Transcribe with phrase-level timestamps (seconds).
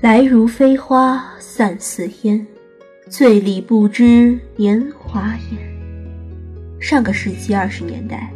[0.00, 2.46] 来如飞花散似烟，
[3.08, 6.78] 醉里不知年华延。
[6.78, 8.30] 上个世纪二十年代，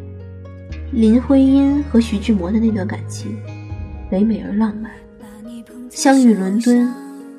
[0.90, 3.36] 林徽因和徐志摩的那段感情，
[4.10, 4.90] 唯美而浪漫。
[5.90, 6.90] 相遇伦敦，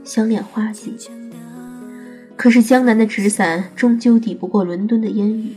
[0.03, 0.95] 相恋花季。
[2.35, 5.55] 可是江南的纸伞终究抵不过伦敦的烟雨，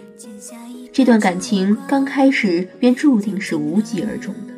[0.90, 4.51] 这段感情刚开始便注定是无疾而终的。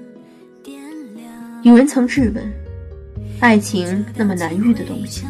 [1.65, 2.53] 有人曾质问：
[3.41, 5.25] 爱情那么难遇的东西，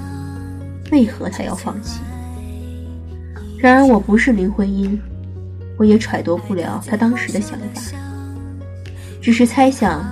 [0.90, 2.00] 为何他要放弃？
[3.56, 5.00] 然而我不是林徽因。
[5.78, 7.96] 我也揣度不了他当时的想法，
[9.22, 10.04] 只是猜想，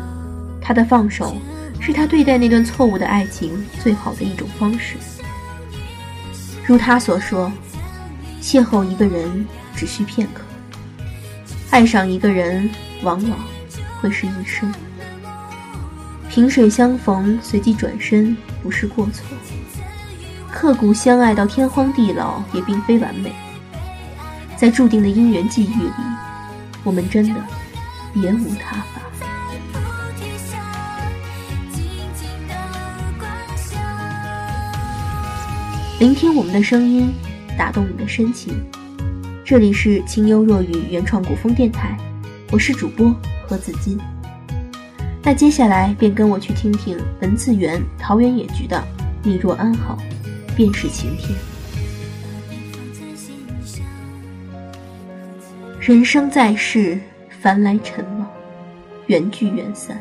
[0.60, 1.36] 他的放手
[1.80, 4.94] 是他对待那段错误的爱情最好的一种方式。
[6.64, 7.50] 如他所说，
[8.40, 9.44] 邂逅一个人
[9.74, 10.42] 只需片刻，
[11.70, 12.70] 爱上一个人
[13.02, 13.38] 往往
[14.00, 14.72] 会是一生。
[16.34, 19.22] 萍水相逢，随即转身，不是过错；
[20.50, 23.30] 刻骨相爱到天荒地老，也并非完美。
[24.56, 25.92] 在注定的姻缘际遇里，
[26.84, 27.34] 我们真的
[28.14, 29.02] 别无他法。
[35.98, 37.12] 聆听我们的声音，
[37.58, 38.54] 打动你的深情。
[39.44, 41.94] 这里是清幽若雨原创古风电台，
[42.50, 43.14] 我是主播
[43.46, 44.00] 何子金。
[45.24, 48.76] 那接下来便跟我去听听文字源桃源野菊的
[49.22, 49.96] 《你若安好，
[50.56, 51.38] 便是晴天》。
[55.80, 56.98] 人生在世，
[57.40, 58.28] 凡来尘往，
[59.06, 59.96] 缘聚缘散。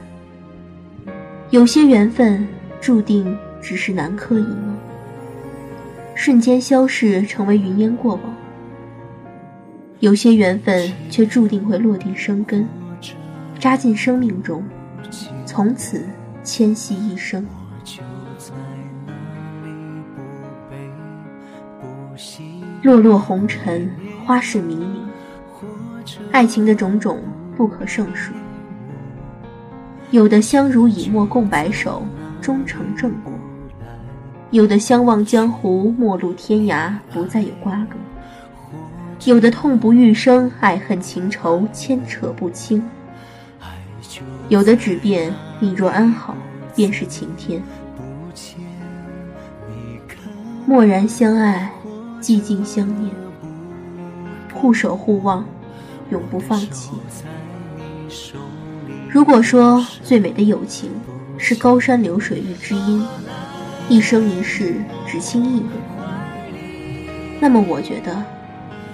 [1.52, 2.48] 有些缘分
[2.80, 4.76] 注定只是南柯一梦，
[6.16, 8.34] 瞬间消逝，成为云烟过往；
[10.00, 12.68] 有些缘分却注定会落地生根，
[13.60, 14.64] 扎进生命中，
[15.46, 16.04] 从此
[16.44, 17.46] 牵系一生。
[22.82, 23.90] 落落红尘，
[24.26, 25.02] 花事冥冥。
[26.32, 27.20] 爱情的种种
[27.56, 28.34] 不可胜数，
[30.10, 32.04] 有的相濡以沫共白首，
[32.42, 33.32] 终成正果；
[34.50, 37.96] 有的相忘江湖，陌路天涯，不再有瓜葛；
[39.26, 42.82] 有的痛不欲生，爱恨情仇牵扯不清；
[44.52, 46.36] 有的只变你若安好，
[46.76, 47.64] 便是晴天。
[50.66, 51.72] 默然相爱，
[52.20, 53.16] 寂静相念，
[54.54, 55.46] 互守互望。
[56.10, 56.92] 永不放弃。
[59.10, 60.90] 如果说最美的友情
[61.38, 63.08] 是高山流水遇知音，
[63.88, 64.76] 一生一世
[65.08, 65.70] 只倾一人，
[67.40, 68.22] 那么我觉得，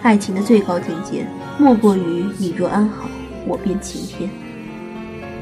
[0.03, 1.25] 爱情的最高境界
[1.57, 3.09] 莫过于你若安好，
[3.47, 4.29] 我便晴天。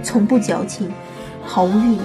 [0.05, 0.89] 从不矫情，
[1.43, 2.01] 毫无欲念，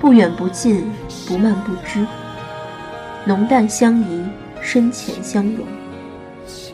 [0.00, 0.88] 不远不近，
[1.26, 2.06] 不慢不知，
[3.26, 4.24] 浓淡相宜，
[4.60, 5.66] 深浅相融，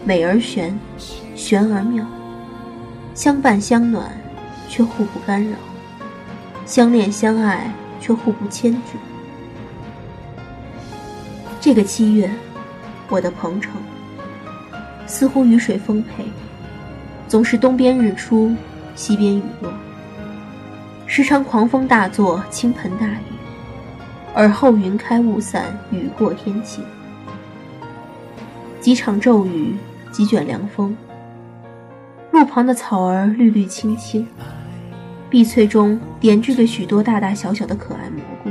[0.04, 0.78] 美而玄。
[1.34, 2.04] 玄而妙，
[3.14, 4.10] 相伴相暖，
[4.68, 5.56] 却互不干扰；
[6.66, 8.80] 相恋相爱，却互不牵制。
[11.60, 12.28] 这个七月，
[13.08, 13.72] 我的鹏城
[15.06, 16.24] 似乎雨水丰沛，
[17.28, 18.54] 总是东边日出，
[18.98, 19.72] 西边雨落，
[21.06, 23.32] 时常狂风大作，倾盆大雨，
[24.34, 26.84] 而后云开雾散，雨过天晴。
[28.80, 29.76] 几场骤雨，
[30.10, 30.96] 几卷凉风。
[32.32, 34.26] 路旁的草儿绿绿青青，
[35.30, 38.50] 碧翠中点缀着许多大大小小的可爱蘑菇。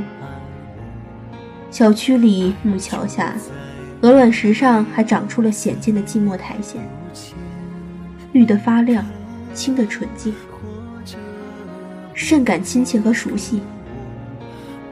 [1.70, 3.34] 小区里木桥下，
[4.00, 6.82] 鹅卵石上还长出了显见的寂寞苔藓，
[8.32, 9.04] 绿得发亮，
[9.58, 10.32] 青得纯净，
[12.14, 13.60] 甚感亲切和熟悉。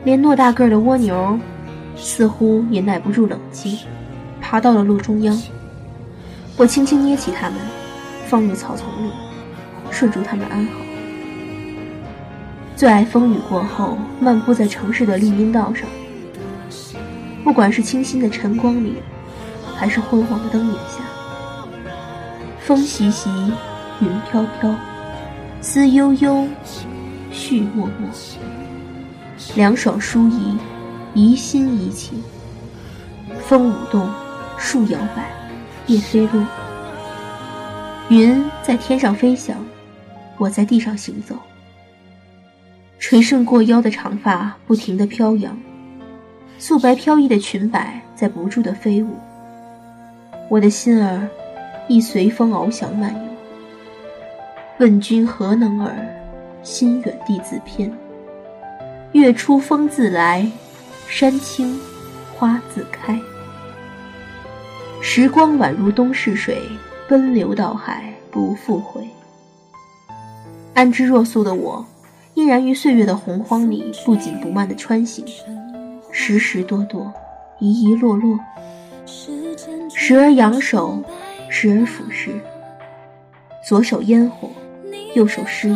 [0.03, 1.39] 连偌大个儿的蜗牛，
[1.97, 3.79] 似乎也耐不住冷清，
[4.41, 5.41] 爬到了路中央。
[6.57, 7.59] 我轻轻捏起它们。
[8.29, 9.13] 放入草丛里，
[9.89, 10.73] 顺祝它们安好。
[12.75, 15.89] 最爱风雨过后漫步在城市的绿荫道上，
[17.45, 18.95] 不管是清新的晨光里，
[19.77, 21.05] 还是昏黄的灯影下，
[22.59, 23.31] 风习习，
[24.01, 24.75] 云飘飘，
[25.61, 26.47] 思悠悠，
[27.31, 28.09] 绪脉脉，
[29.55, 30.57] 凉爽舒怡，
[31.15, 32.23] 怡心怡情。
[33.41, 34.11] 风舞动，
[34.59, 35.31] 树摇摆，
[35.87, 36.45] 叶飞落。
[38.09, 39.57] 云在天上飞翔，
[40.37, 41.37] 我在地上行走。
[42.99, 45.57] 垂顺过腰的长发不停地飘扬，
[46.59, 49.17] 素白飘逸的裙摆在不住地飞舞。
[50.49, 51.29] 我的心儿
[51.89, 53.26] 亦随风翱翔漫游。
[54.79, 55.91] 问君何能尔？
[56.63, 57.91] 心远地自偏。
[59.13, 60.47] 月出风自来，
[61.09, 61.81] 山青
[62.35, 63.19] 花自开。
[65.01, 66.61] 时光宛如东逝水，
[67.09, 69.09] 奔流到海不复回。
[70.75, 71.87] 安之若素的我，
[72.35, 75.25] 依然于岁月的洪荒里不紧不慢地穿行，
[76.13, 77.11] 时时多多，
[77.61, 78.39] 遗遗落落，
[79.07, 81.03] 时而扬手，
[81.49, 82.29] 时而俯视，
[83.67, 84.51] 左手烟火，
[85.17, 85.75] 右手失意，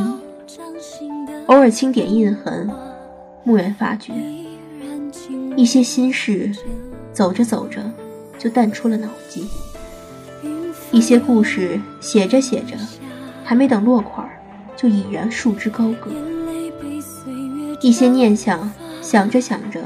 [1.46, 2.68] 偶尔轻点印痕，
[3.46, 4.12] 蓦然发觉，
[5.56, 6.52] 一些心事，
[7.10, 7.90] 走着走着
[8.38, 9.44] 就淡出了脑际；
[10.92, 12.76] 一些故事，写着写着，
[13.42, 14.28] 还没等落款
[14.76, 16.10] 就已然束之高阁；
[17.80, 18.70] 一些念想，
[19.00, 19.80] 想着想着，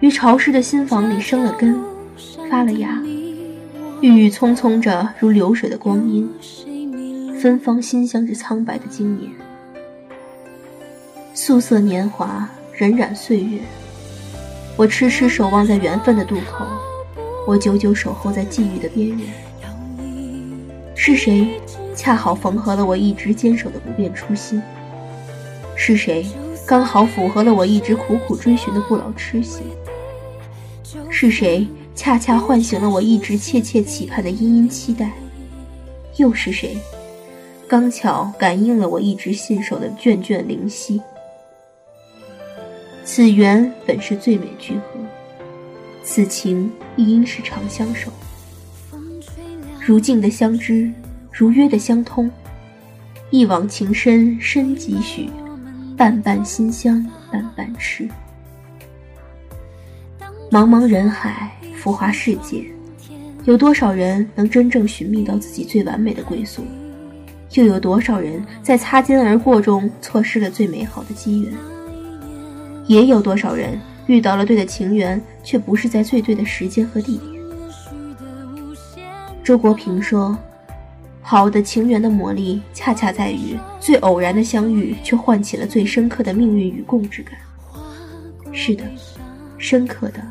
[0.00, 1.80] 于潮湿的心房里生了根，
[2.50, 3.00] 发了芽，
[4.00, 6.28] 郁郁葱葱着，如流水的光阴，
[7.38, 9.30] 芬芳馨香着苍白的经年。
[11.32, 13.60] 素色年华，荏苒岁月，
[14.76, 16.66] 我痴痴守望在缘分的渡口，
[17.46, 19.20] 我久久守候在际遇的边缘。
[20.96, 21.48] 是谁？
[21.94, 24.60] 恰好缝合了我一直坚守的不变初心。
[25.76, 26.26] 是谁
[26.66, 29.62] 刚好符合了我一直苦苦追寻的不老痴心？
[31.08, 35.12] 是谁恰恰唤醒了我一直切切期盼的殷殷期待？
[36.16, 36.76] 又是谁
[37.68, 40.98] 刚巧感应了我一直信守的卷卷灵犀？
[43.04, 44.98] 此缘本是最美聚合，
[46.02, 48.10] 此情亦应是长相守。
[49.84, 50.90] 如镜的相知。
[51.30, 52.28] 如约的相通，
[53.30, 55.30] 一往情深深几许，
[55.96, 57.00] 半半馨香
[57.30, 58.08] 半半痴。
[60.50, 62.64] 茫茫人海，浮华世界，
[63.44, 66.64] 有多少人能真正寻觅到自己最完美的归宿？
[67.52, 71.52] 又有多少人在擦肩而过中错失了最美好的机缘？
[72.86, 77.32] 也有多少人遇到了对的情缘，却不是在最对的时间和地点？
[79.42, 80.36] 周国平说。
[81.20, 87.34] 好的情缘的魔力，恰恰在于最偶然的相遇，却唤起了最深刻的命运与共之感。
[88.50, 88.82] 是的，
[89.58, 90.22] 深刻的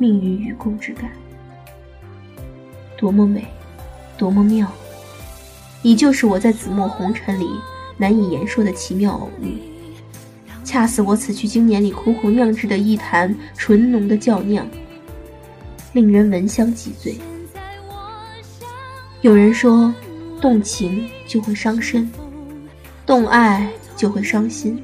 [0.00, 1.12] 命运与共之感，
[2.96, 3.46] 多么美，
[4.18, 4.68] 多么妙！
[5.86, 7.48] 你就是我在紫陌红尘里
[7.96, 9.56] 难以言说的奇妙偶遇，
[10.64, 14.68] 恰似我此去经年里苦苦酿制的一坛醇浓的窖酿，
[15.92, 17.16] 令人闻香即醉。
[19.20, 19.94] 有人说。
[20.38, 22.10] 动情就会伤身，
[23.06, 23.66] 动爱
[23.96, 24.78] 就会伤心。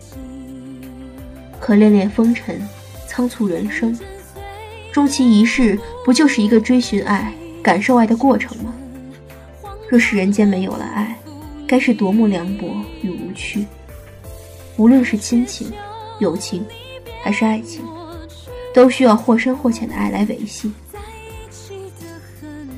[1.61, 2.61] 可恋恋风尘，
[3.07, 3.97] 仓促人生，
[4.93, 8.73] 终其一世，不就是一个追寻爱、感受爱的过程吗？
[9.93, 11.15] 若是人间没有了爱，
[11.69, 13.67] 该是多么凉薄与无趣。
[14.79, 15.71] 无论是亲情、
[16.19, 16.65] 友情，
[17.23, 17.85] 还是爱情，
[18.73, 20.73] 都需要或深或浅的爱来维系。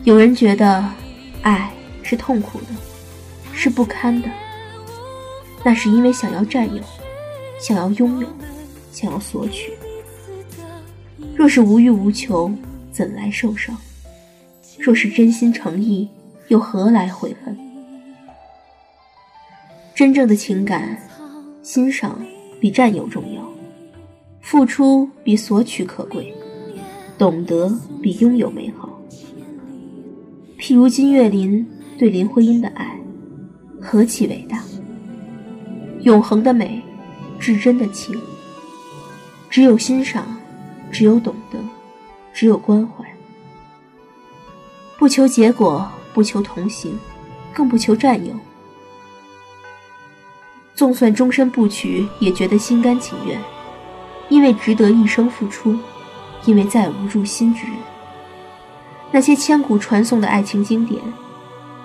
[0.02, 0.84] 有人觉得，
[1.42, 1.70] 爱。
[2.02, 2.66] 是痛苦的，
[3.54, 4.28] 是不堪的。
[5.64, 6.82] 那是因为想要占有，
[7.58, 8.28] 想要拥有，
[8.92, 9.72] 想要索取。
[11.34, 12.52] 若是无欲无求，
[12.92, 13.74] 怎来受伤？
[14.78, 16.06] 若是真心诚意，
[16.48, 17.56] 又何来悔恨？
[19.94, 20.98] 真正的情感，
[21.62, 22.18] 欣赏
[22.60, 23.42] 比占有重要，
[24.40, 26.34] 付出比索取可贵，
[27.16, 27.72] 懂得
[28.02, 28.88] 比拥有美好。
[30.58, 31.66] 譬如金岳霖。
[31.96, 32.98] 对林徽因的爱，
[33.80, 34.60] 何其伟大！
[36.00, 36.82] 永恒的美，
[37.38, 38.20] 至真的情。
[39.48, 40.26] 只有欣赏，
[40.90, 41.58] 只有懂得，
[42.32, 43.04] 只有关怀。
[44.98, 46.98] 不求结果，不求同行，
[47.52, 48.32] 更不求占有。
[50.74, 53.38] 纵算终身不娶，也觉得心甘情愿，
[54.28, 55.76] 因为值得一生付出，
[56.46, 57.74] 因为再无入心之人。
[59.10, 61.00] 那些千古传颂的爱情经典。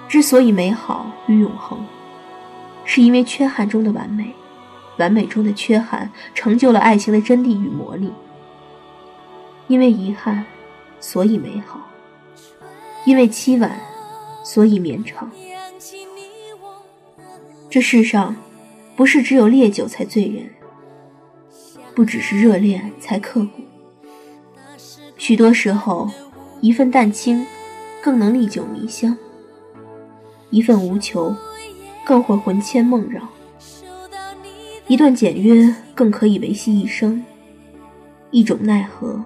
[0.07, 1.77] 之所以美好与永恒，
[2.83, 4.33] 是因为缺憾中的完美，
[4.97, 8.11] 完美中的缺憾，成就了爱情的真谛与魔力。
[9.67, 10.43] 因为遗憾，
[10.99, 11.77] 所以美好；
[13.05, 13.79] 因为凄婉，
[14.49, 15.29] 所以绵长。
[17.69, 18.35] 这世上，
[18.95, 20.49] 不是只有烈酒才醉人，
[21.93, 23.61] 不只是热恋才刻骨。
[25.19, 26.09] 许多时候，
[26.61, 27.45] 一份淡清，
[28.01, 29.15] 更能历久弥香。
[30.49, 31.35] 一份无求，
[32.03, 33.21] 更会魂牵梦绕；
[34.87, 37.21] 一段简约，更可以维系一生；
[38.31, 39.23] 一种奈何，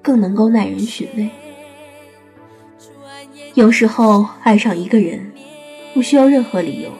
[0.00, 1.28] 更能够耐人寻味。
[3.54, 5.32] 有时候，爱上一个人，
[5.94, 6.90] 不需要任何理由，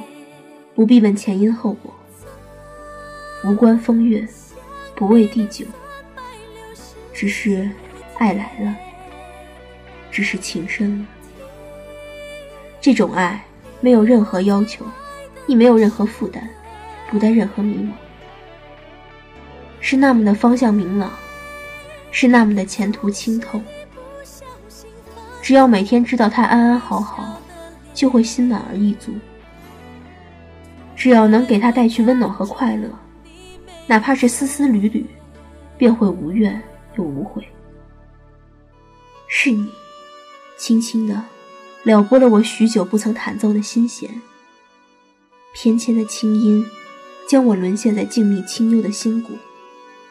[0.73, 1.93] 不必问前因后果，
[3.43, 4.25] 无关风月，
[4.95, 5.67] 不为地久，
[7.13, 7.69] 只是
[8.19, 8.73] 爱来了，
[10.13, 11.07] 只是情深了。
[12.81, 13.45] 这种爱
[13.81, 14.87] 没有任何要求，
[15.49, 16.49] 亦没有任何负担，
[17.11, 17.91] 不带任何迷茫，
[19.81, 21.11] 是那么的方向明朗，
[22.13, 23.61] 是那么的前途清透。
[25.45, 27.39] 只要每天知道他安安好好，
[27.93, 29.13] 就会心满而意足。
[30.97, 32.89] 只要能给他带去温暖和快乐，
[33.87, 35.05] 哪怕是丝丝缕缕，
[35.77, 36.59] 便会无怨
[36.97, 37.47] 又无悔。
[39.29, 39.69] 是你，
[40.57, 41.23] 轻轻的。
[41.83, 44.09] 撩拨了我许久不曾弹奏的心弦，
[45.53, 46.65] 翩跹的清音，
[47.29, 49.35] 将我沦陷在静谧清幽的心谷，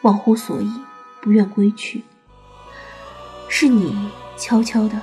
[0.02, 0.70] 忘乎所以，
[1.20, 2.04] 不愿归去。
[3.48, 5.02] 是你悄悄的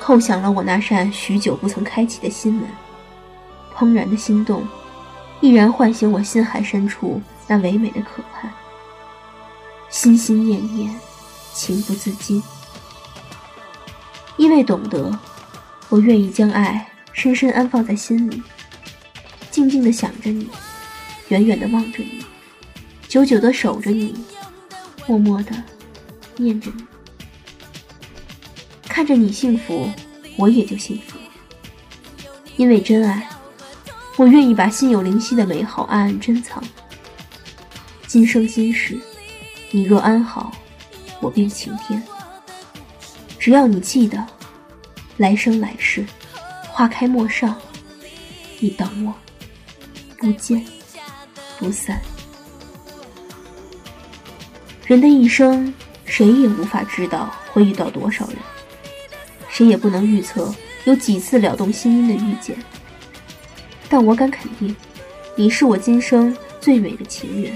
[0.00, 2.68] 叩响了我那扇许久不曾开启的心门，
[3.74, 4.66] 怦然的心动，
[5.40, 8.52] 毅然唤醒我心海深处那唯美的渴盼，
[9.88, 10.94] 心心念念，
[11.52, 12.42] 情不自禁，
[14.36, 15.18] 因为懂得。
[15.88, 18.42] 我愿意将爱深深安放在心里，
[19.52, 20.48] 静静的想着你，
[21.28, 22.24] 远远的望着你，
[23.06, 24.14] 久久的守着你，
[25.06, 25.52] 默默的
[26.36, 26.84] 念着你。
[28.96, 29.92] 看着你幸福，
[30.38, 31.18] 我也就幸福。
[32.56, 33.28] 因为真爱，
[34.16, 36.64] 我愿意把心有灵犀的美好暗暗珍藏。
[38.06, 38.98] 今生今世，
[39.70, 40.50] 你若安好，
[41.20, 42.02] 我便晴天。
[43.38, 44.26] 只要你记得。
[45.18, 46.02] 来生来世，
[46.66, 47.54] 花开陌上，
[48.60, 49.14] 你等我，
[50.16, 50.64] 不见
[51.58, 52.00] 不散。
[54.86, 55.74] 人的一生，
[56.06, 58.36] 谁也无法知道会遇到多少人，
[59.56, 62.54] 谁也不能预测有几次撩动心音的遇见。
[63.88, 64.76] 但我敢肯定，
[65.34, 67.50] 你是我今生最美的情缘；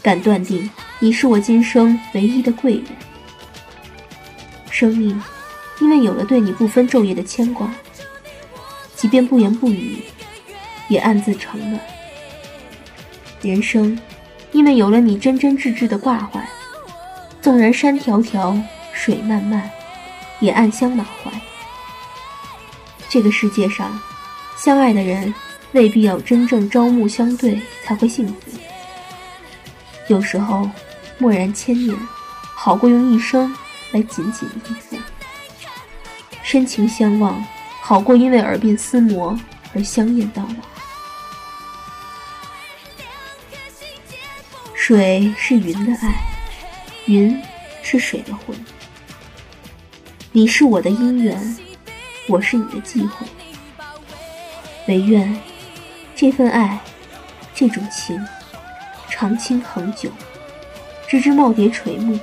[0.00, 0.70] 敢断定，
[1.00, 2.84] 你是我今生唯一的贵人。
[4.70, 5.20] 生命。
[5.80, 7.68] 因为有了对你不分昼夜的牵挂，
[8.94, 10.04] 即便不言不语，
[10.86, 11.80] 也暗自承暖。
[13.42, 13.98] 人生，
[14.52, 16.48] 因为有了你真真挚挚的挂怀，
[17.42, 19.68] 纵然山迢迢水漫漫，
[20.44, 21.30] 也暗香满怀。
[23.08, 23.98] 这个世界上，
[24.56, 25.32] 相爱的人
[25.72, 28.34] 未必要真正朝暮相对才会幸福。
[30.08, 30.68] 有时候，
[31.18, 31.96] 默然千年，
[32.54, 33.56] 好过用一生
[33.92, 34.96] 来紧紧依附。
[36.42, 37.42] 深情相望，
[37.80, 39.38] 好过因为耳鬓厮磨
[39.74, 40.64] 而相厌到老。
[44.74, 46.14] 水是云的爱，
[47.06, 47.40] 云
[47.82, 48.54] 是水的魂。
[50.36, 51.56] 你是我的姻缘，
[52.26, 53.24] 我是你的忌讳。
[54.88, 55.32] 唯愿
[56.16, 56.80] 这份爱，
[57.54, 58.20] 这种情，
[59.08, 60.10] 长青恒久，
[61.06, 62.18] 直至耄耋垂暮。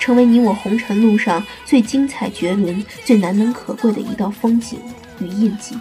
[0.00, 4.80] 成为你我红尘路上最精彩绝伦、最难能可贵的一道风景
[5.20, 5.78] 与印记。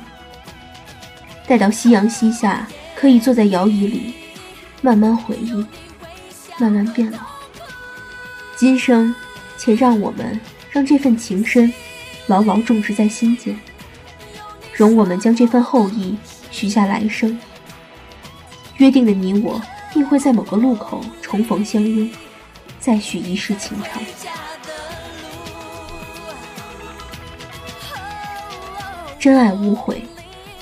[1.48, 4.14] 待到夕阳西下，可以坐在摇椅里，
[4.84, 5.66] 慢慢回忆，
[6.60, 7.18] 慢慢变老。
[8.56, 9.16] 今生，
[9.58, 11.74] 且让我们让这份情深，
[12.28, 13.58] 牢牢种植在心间。
[14.74, 16.18] 容我们将这份厚意
[16.52, 17.40] 许下来生。
[18.78, 19.60] 约定的你我，
[19.92, 22.10] 定会在某个路口重逢相拥。
[22.80, 24.02] 再续一世情长，
[29.20, 30.02] 真爱无悔，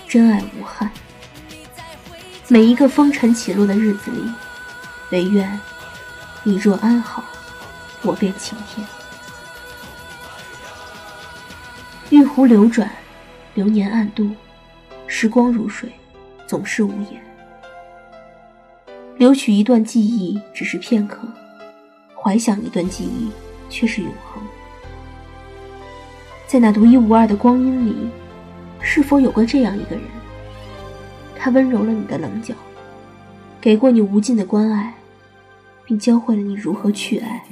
[0.07, 0.89] 真爱无憾。
[2.47, 4.23] 每一个风尘起落的日子里，
[5.11, 5.59] 唯愿
[6.43, 7.23] 你若安好，
[8.01, 8.87] 我便晴天。
[12.11, 12.89] 玉壶流转，
[13.55, 14.29] 流年暗度，
[15.07, 15.89] 时光如水，
[16.45, 17.19] 总是无言。
[19.17, 21.27] 留取一段记忆，只是片刻。
[22.15, 23.31] 怀想一段记忆，
[23.69, 24.43] 却是永恒。
[26.45, 27.95] 在那独一无二的光阴里，
[28.79, 30.05] 是否有过这样一个人？
[31.35, 32.53] 他温柔了你的棱角，
[33.59, 34.93] 给过你无尽的关爱，
[35.85, 37.43] 并教会了你如何去爱。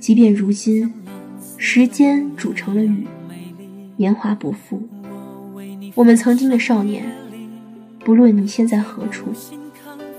[0.00, 0.92] 即便如今，
[1.64, 3.06] 时间煮成了雨，
[3.96, 4.82] 年华不复，
[5.94, 7.06] 我们曾经的少年，
[8.00, 9.26] 不论你现在何处，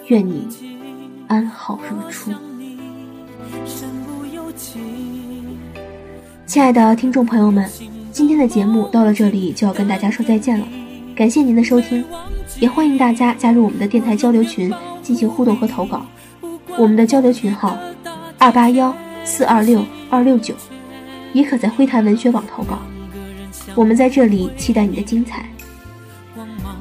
[0.08, 0.48] 愿你。
[1.28, 2.32] 安好如初。
[6.46, 7.70] 亲爱的听众朋友们，
[8.10, 10.66] 今天的节目到了这里就要跟大家说再见了，
[11.14, 12.06] 感谢您的收听，
[12.62, 16.06] 也欢迎大家加入我们的电台交流群进行互动和投稿。
[16.78, 17.78] 我们的交流群号
[18.38, 18.96] 二八幺
[19.26, 20.56] 四二六二六九，
[21.34, 22.80] 也可在灰谈文学网投稿。
[23.76, 25.50] 我们在这里期待你的精彩。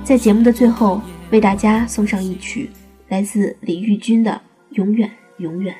[0.05, 1.01] 在节目的最后。
[1.33, 2.69] 为大家送上一曲
[3.09, 4.31] 来自李玉君的
[4.77, 5.75] 《永远永远》。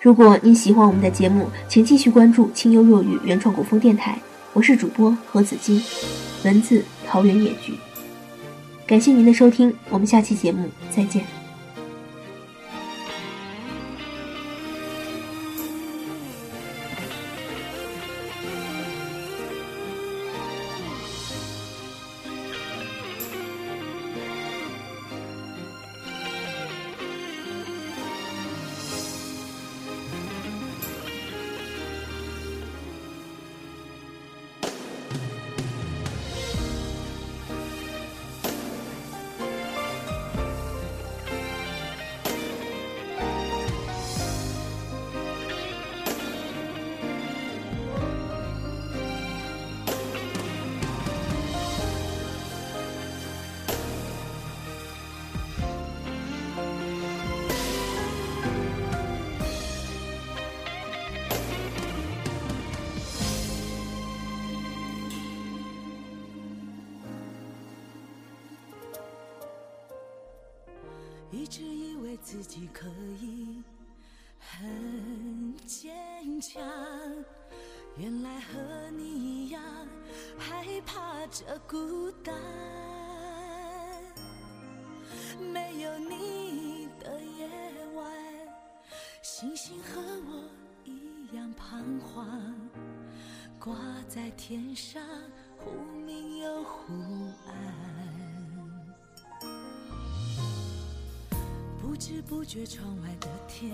[0.00, 4.18] 如果您喜欢我们的节目，请继续关注清幽若雨原创古风电台。
[4.54, 5.82] 我是主播何子金，
[6.42, 7.74] 文字桃源野菊。
[8.86, 11.37] 感谢您的收听，我们下期节目再见。
[71.30, 72.86] 一直以为自己可
[73.20, 73.62] 以
[74.38, 76.62] 很坚强，
[77.96, 79.62] 原来和你一样
[80.38, 82.34] 害怕这孤单。
[85.52, 87.48] 没有你的夜
[87.94, 88.10] 晚，
[89.22, 90.48] 星星和我
[90.84, 92.54] 一样彷徨，
[93.60, 93.76] 挂
[94.08, 95.02] 在天上，
[95.58, 95.70] 忽
[96.06, 96.92] 明又忽
[97.46, 97.97] 暗。
[101.98, 103.72] 不知不觉，窗外的天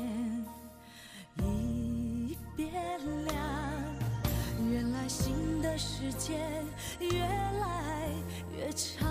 [1.36, 2.72] 已变
[3.26, 3.36] 亮。
[4.72, 6.40] 原来新的时间
[7.00, 8.08] 越来
[8.56, 9.06] 越长。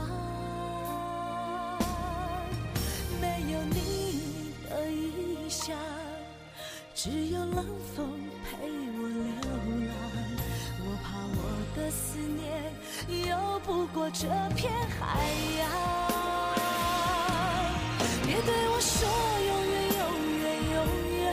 [3.22, 5.78] 没有你的异乡，
[6.96, 8.10] 只有冷风
[8.44, 9.22] 陪我流
[9.86, 9.94] 浪。
[10.80, 11.40] 我怕我
[11.76, 15.22] 的思念游不过这片海
[15.60, 16.03] 洋。
[18.84, 19.08] 说
[19.48, 20.02] 永远永
[20.42, 20.44] 远
[20.74, 20.76] 永
[21.16, 21.24] 远，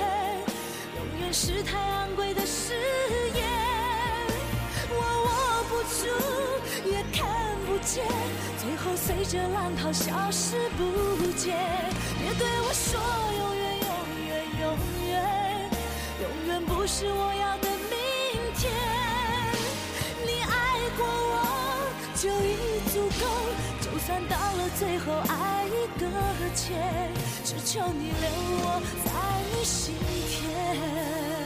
[0.97, 2.75] 永远是太昂贵的誓
[3.35, 3.43] 言。
[4.89, 4.95] 我
[5.27, 5.29] 握
[5.69, 6.01] 不住，
[6.89, 7.19] 也看
[7.67, 8.07] 不见，
[8.63, 11.59] 最后随着浪涛消失不见。
[12.21, 13.01] 别对我说
[13.37, 13.91] 永远永
[14.29, 14.63] 远永
[15.09, 15.11] 远，
[16.23, 17.99] 永远不是我要的明
[18.57, 18.71] 天。
[20.25, 20.55] 你爱
[20.97, 21.35] 过我
[22.15, 23.27] 就已足够，
[24.29, 26.07] 到了最后爱已搁
[26.55, 27.13] 浅，
[27.45, 28.27] 只求你留
[28.63, 29.11] 我在
[29.53, 29.95] 你心
[30.29, 31.40] 田。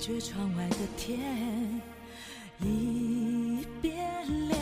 [0.00, 1.20] 觉，窗外的天
[2.60, 3.94] 已变
[4.48, 4.58] 亮。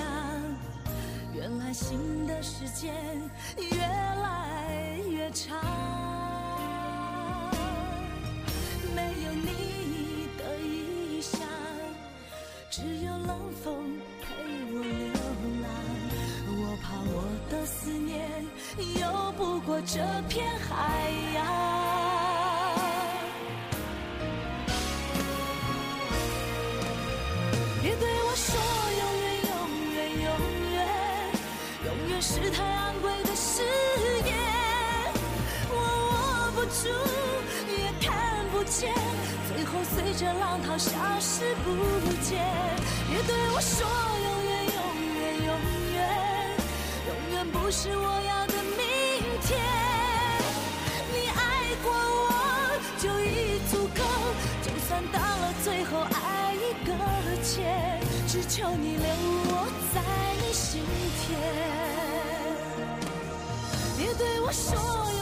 [1.33, 2.93] 原来新的时间
[3.57, 5.57] 越来越长。
[8.97, 11.41] 没有你的异乡，
[12.69, 14.35] 只有冷风陪
[14.73, 15.13] 我流
[15.63, 15.71] 浪。
[16.51, 18.29] 我怕我的思念
[19.01, 21.08] 游不过这片海
[32.21, 33.63] 是太昂贵的誓
[34.27, 34.35] 言。
[35.71, 35.77] 我
[36.11, 36.89] 握不住，
[37.71, 38.93] 也看不见，
[39.47, 41.71] 最后随着浪涛消失不
[42.23, 42.45] 见。
[43.09, 43.87] 别对我说
[44.25, 44.79] 永远永
[45.15, 45.51] 远永
[45.95, 45.97] 远，
[47.07, 48.83] 永远不是我要的明
[49.47, 49.49] 天。
[51.13, 51.41] 你爱
[51.85, 52.29] 过我
[52.99, 54.03] 就已足够，
[54.61, 56.91] 就算到了最后爱已搁
[57.45, 60.01] 浅，只求你留我在
[60.43, 60.83] 你心
[61.25, 61.88] 田。
[64.49, 65.18] 我说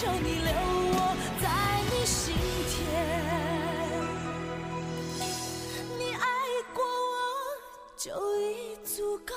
[0.00, 0.52] 求你留
[0.92, 2.32] 我在你心
[2.68, 2.78] 田
[5.98, 7.18] 你爱过我
[7.96, 9.34] 就已足够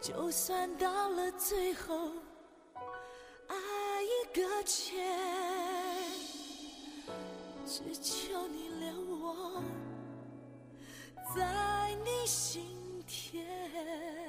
[0.00, 2.12] 就算到了最后
[3.48, 3.56] 爱
[4.02, 5.04] 已搁浅
[7.66, 9.62] 只求你留我
[11.36, 12.64] 在你心
[13.06, 14.25] 田。